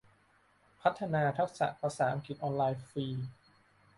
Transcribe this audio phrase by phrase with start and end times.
[0.81, 3.07] พัฒนาทักษะภาษาอังกฤษออนไลน์ฟรี